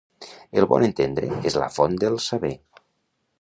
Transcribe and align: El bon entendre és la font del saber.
El 0.61 0.65
bon 0.71 0.85
entendre 0.87 1.29
és 1.51 1.59
la 1.65 1.69
font 1.75 1.99
del 2.05 2.19
saber. 2.29 2.53